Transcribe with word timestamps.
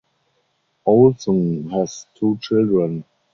Olson 0.83 1.69
has 1.69 2.07
two 2.15 2.35
children. 2.41 3.05